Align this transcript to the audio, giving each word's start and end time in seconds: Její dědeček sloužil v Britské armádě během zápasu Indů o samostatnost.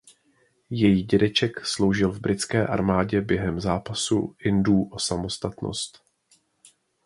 Její 0.69 1.03
dědeček 1.03 1.65
sloužil 1.65 2.11
v 2.11 2.19
Britské 2.19 2.67
armádě 2.67 3.21
během 3.21 3.59
zápasu 3.59 4.35
Indů 4.39 4.83
o 4.83 4.99
samostatnost. 4.99 6.03